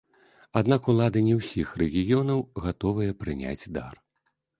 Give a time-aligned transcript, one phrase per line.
[0.59, 3.95] Аднак улады не ўсіх рэгіёнаў гатовыя прыняць дар.